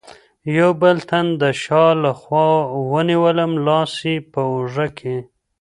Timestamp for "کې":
4.97-5.17